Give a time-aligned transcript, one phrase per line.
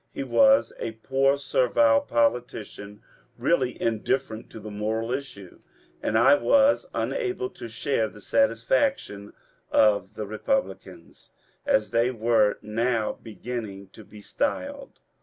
[0.11, 3.03] He was a poor servile politician,
[3.37, 5.59] really indifferent to the moral issue,
[6.01, 9.31] and I was unable to share the satisfaction
[9.69, 11.29] of the Eepublicans,—
[11.67, 14.99] as they were now beginning to be styled.